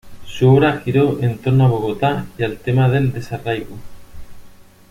Su 0.25 0.49
obra 0.51 0.81
giró 0.83 1.21
en 1.21 1.37
torno 1.37 1.65
a 1.65 1.67
Bogotá 1.67 2.25
y 2.35 2.41
al 2.41 2.57
tema 2.57 2.89
del 2.89 3.11
desarraigo. 3.11 3.77